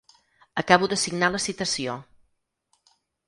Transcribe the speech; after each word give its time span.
Acabo 0.61 0.89
de 0.93 0.97
signar 1.03 1.29
la 1.35 1.41
citació. 1.45 1.99